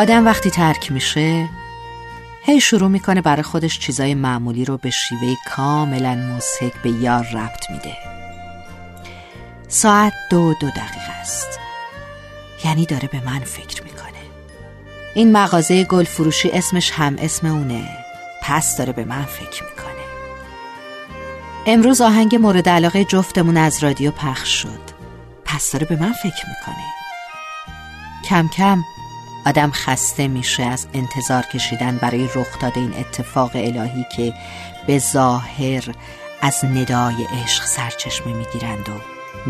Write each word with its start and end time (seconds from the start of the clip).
آدم 0.00 0.26
وقتی 0.26 0.50
ترک 0.50 0.92
میشه 0.92 1.48
هی 2.44 2.60
شروع 2.60 2.88
می‌کنه 2.88 3.20
برای 3.20 3.42
خودش 3.42 3.78
چیزای 3.78 4.14
معمولی 4.14 4.64
رو 4.64 4.76
به 4.76 4.90
شیوه 4.90 5.34
کاملا 5.46 6.14
مسحک 6.14 6.72
به 6.82 6.90
یار 6.90 7.26
ربط 7.32 7.70
میده. 7.70 7.96
ساعت 9.68 10.12
دو 10.30 10.54
دو 10.54 10.70
دقیقه 10.70 11.12
است. 11.20 11.58
یعنی 12.64 12.86
داره 12.86 13.08
به 13.08 13.20
من 13.26 13.38
فکر 13.38 13.82
می‌کنه. 13.82 14.22
این 15.14 15.32
مغازه 15.32 15.84
گل 15.84 16.04
فروشی 16.04 16.50
اسمش 16.50 16.90
هم 16.90 17.16
اسم 17.18 17.46
اونه. 17.46 17.88
پس 18.42 18.76
داره 18.76 18.92
به 18.92 19.04
من 19.04 19.24
فکر 19.24 19.64
می‌کنه. 19.64 20.04
امروز 21.66 22.00
آهنگ 22.00 22.36
مورد 22.36 22.68
علاقه 22.68 23.04
جفتمون 23.04 23.56
از 23.56 23.82
رادیو 23.82 24.10
پخش 24.10 24.62
شد. 24.62 24.80
پس 25.44 25.72
داره 25.72 25.86
به 25.86 25.96
من 25.96 26.12
فکر 26.12 26.46
می‌کنه. 26.48 26.84
کم 28.24 28.48
کم 28.48 28.82
آدم 29.46 29.70
خسته 29.70 30.28
میشه 30.28 30.62
از 30.62 30.86
انتظار 30.94 31.42
کشیدن 31.42 31.96
برای 31.96 32.28
رخ 32.34 32.58
داده 32.60 32.80
این 32.80 32.94
اتفاق 32.94 33.50
الهی 33.54 34.06
که 34.16 34.34
به 34.86 34.98
ظاهر 34.98 35.84
از 36.42 36.64
ندای 36.64 37.26
عشق 37.42 37.64
سرچشمه 37.64 38.32
می‌گیرند 38.32 38.88
و 38.88 38.92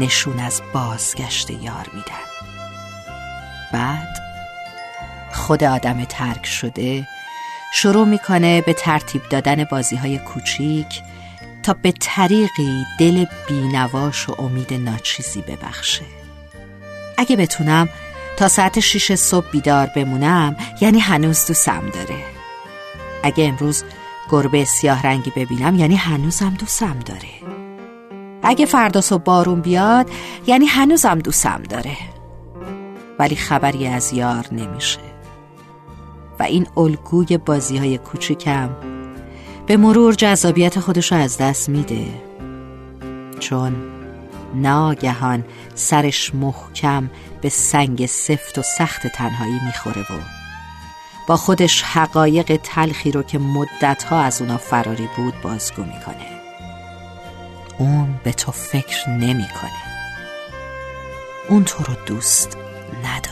نشون 0.00 0.38
از 0.38 0.62
بازگشت 0.72 1.50
یار 1.50 1.86
میدن. 1.92 2.30
بعد 3.72 4.16
خود 5.32 5.64
آدم 5.64 6.04
ترک 6.04 6.46
شده 6.46 7.08
شروع 7.72 8.06
می‌کنه 8.06 8.60
به 8.60 8.72
ترتیب 8.72 9.22
دادن 9.30 9.64
بازی 9.64 9.96
های 9.96 10.18
کوچیک 10.18 11.02
تا 11.62 11.72
به 11.72 11.92
طریقی 11.92 12.84
دل 12.98 13.24
بینواش 13.48 14.28
و 14.28 14.42
امید 14.42 14.74
ناچیزی 14.74 15.42
ببخشه. 15.42 16.04
اگه 17.18 17.36
بتونم 17.36 17.88
تا 18.40 18.48
ساعت 18.48 18.80
شیش 18.80 19.12
صبح 19.12 19.50
بیدار 19.50 19.86
بمونم 19.96 20.56
یعنی 20.80 20.98
هنوز 20.98 21.46
دوستم 21.46 21.82
داره. 21.94 22.24
اگه 23.22 23.48
امروز 23.48 23.84
گربه 24.30 24.64
سیاه 24.64 25.02
رنگی 25.02 25.32
ببینم 25.36 25.78
یعنی 25.78 25.96
هنوزم 25.96 26.54
دوستم 26.58 26.98
داره. 27.06 27.28
اگه 28.42 28.66
فردا 28.66 29.00
صبح 29.00 29.22
بارون 29.22 29.60
بیاد 29.60 30.10
یعنی 30.46 30.66
هنوزم 30.66 31.18
دوستم 31.18 31.62
داره. 31.68 31.96
ولی 33.18 33.36
خبری 33.36 33.86
از 33.86 34.12
یار 34.12 34.46
نمیشه. 34.52 35.00
و 36.38 36.42
این 36.42 36.66
الگوی 36.76 37.38
بازی 37.38 37.76
های 37.76 37.98
کوچکم 37.98 38.70
به 39.66 39.76
مرور 39.76 40.14
جذابیت 40.14 40.80
خودشو 40.80 41.14
از 41.14 41.38
دست 41.38 41.68
میده. 41.68 42.06
چون 43.40 43.99
ناگهان 44.54 45.44
سرش 45.74 46.34
محکم 46.34 47.10
به 47.40 47.48
سنگ 47.48 48.06
سفت 48.06 48.58
و 48.58 48.62
سخت 48.62 49.06
تنهایی 49.06 49.60
می‌خوره 49.66 50.02
و 50.02 50.20
با 51.26 51.36
خودش 51.36 51.82
حقایق 51.82 52.60
تلخی 52.62 53.12
رو 53.12 53.22
که 53.22 53.38
مدتها 53.38 54.20
از 54.20 54.42
اونا 54.42 54.56
فراری 54.56 55.08
بود 55.16 55.34
بازگو 55.42 55.82
می‌کنه. 55.82 56.40
اون 57.78 58.20
به 58.24 58.32
تو 58.32 58.52
فکر 58.52 59.08
نمی‌کنه. 59.08 59.70
اون 61.48 61.64
تو 61.64 61.84
رو 61.84 61.94
دوست 62.06 62.56
نداره. 63.04 63.29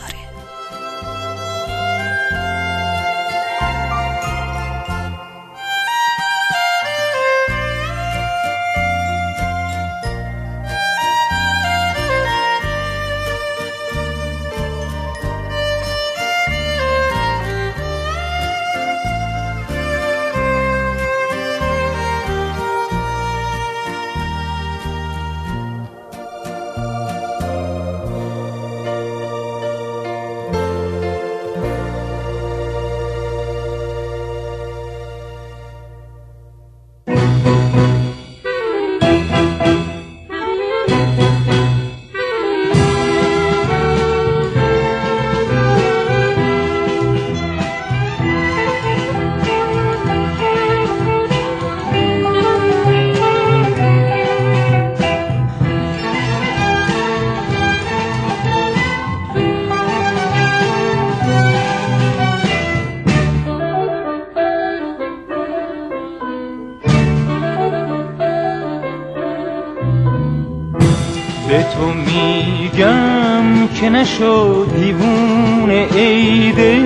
میگم 72.79 73.67
که 73.67 73.89
نشد 73.89 74.67
دیوون 74.75 75.71
عیده. 75.71 76.83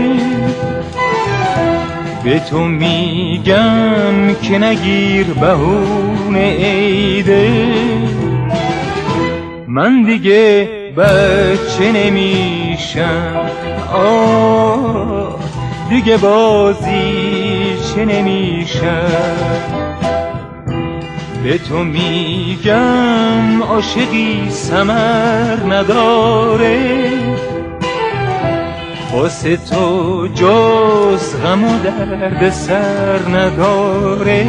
به 2.24 2.40
تو 2.40 2.60
میگم 2.60 4.34
که 4.42 4.58
نگیر 4.58 5.26
بهون 5.26 6.36
عیده. 6.36 7.68
من 9.68 10.04
دیگه 10.04 10.70
بچه 10.98 11.92
نمیشم 11.92 13.50
آه 13.94 15.40
دیگه 15.90 16.18
بازی 16.18 17.14
چه 17.96 18.06
نمیشم. 18.06 19.83
به 21.44 21.58
تو 21.58 21.84
میگم 21.84 23.64
عاشقی 23.64 24.50
سمر 24.50 25.56
نداره. 25.56 27.10
واسه 29.14 29.58
تو 29.58 30.28
جز 30.28 31.42
غم 31.42 31.64
و 31.64 31.80
درد 31.84 32.50
سر 32.50 33.30
نداره. 33.30 34.46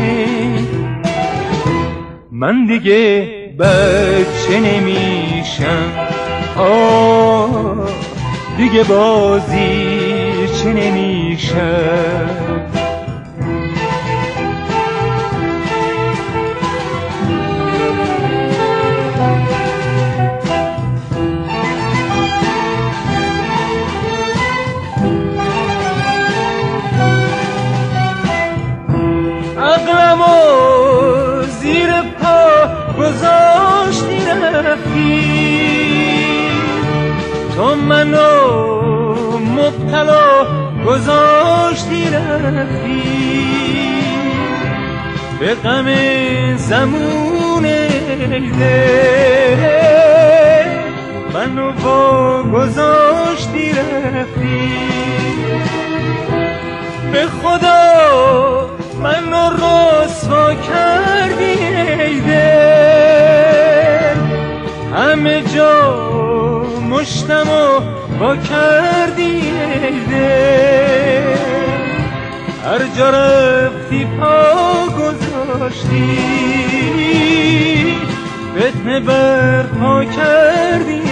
من 2.32 2.66
دیگه 2.66 3.28
بچه 3.58 4.60
نمیشم. 4.60 5.92
آه 6.56 7.88
دیگه 8.56 8.84
بازی 8.84 9.88
چه 10.62 10.72
نمیشم 10.72 12.83
منو 37.74 39.38
مبتلا 39.38 40.46
گذاشتی 40.86 42.04
رفتی. 42.04 43.02
به 45.40 45.54
غم 45.54 45.86
زمون 46.56 47.62
ده 48.58 49.58
منو 51.34 51.72
با 51.72 52.42
گذاشتی 52.42 53.72
رفتی. 53.72 54.74
به 57.12 57.26
خدا 57.42 58.70
منو 59.02 59.50
رسوا 59.54 60.54
کردی 60.54 61.64
ایده 62.02 62.74
همه 64.94 65.42
جا 65.42 66.03
مشتم 67.04 67.48
و 67.48 67.80
با 68.18 68.36
کردی 68.36 69.40
هر 72.64 72.78
جا 72.98 73.10
رفتی 73.10 74.06
پا 74.20 74.86
گذاشتی. 74.86 76.18
فتنه 78.58 79.00
برپا 79.00 80.04
کردی 80.04 81.02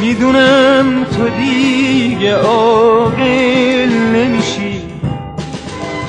می‌دونم 0.00 1.06
تو 1.16 1.28
دیگه 1.28 2.34
عاقل 2.34 3.88
نمیشی. 4.14 4.82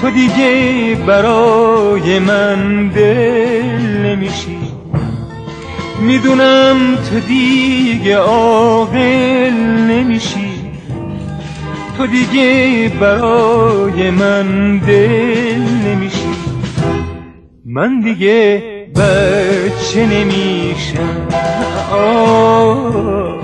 تو 0.02 0.10
دیگه 0.10 0.96
برای 1.08 2.20
من 2.20 2.88
دل 2.88 4.06
نمیشی. 4.06 4.59
می‌دونم 6.02 6.96
تو 7.10 7.20
دیگه 7.20 8.18
عاقل 8.18 9.54
نمیشی. 9.90 10.60
تو 11.98 12.08
دیگه 12.08 12.92
برای 13.00 14.10
من 14.12 14.78
دل 14.78 15.62
نمیشی. 15.88 16.30
من 17.66 18.00
دیگه 18.02 18.64
بچه 18.96 20.06
نمیشم. 20.06 21.28
آه 21.92 23.40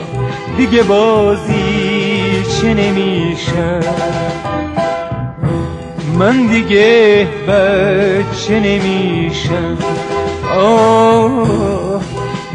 دیگه 0.58 0.84
بازی 0.84 2.44
چه 2.62 2.74
نمیشم. 2.74 3.80
من 6.20 6.48
دیگه 6.48 7.28
بچه 7.48 8.60
نمیشم. 8.60 9.78
آه 10.60 12.02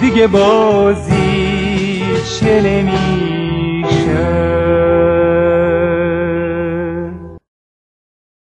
دیگه 0.00 0.26
بازی 0.26 2.02
چه 2.40 2.62
نمیشم 2.62 3.29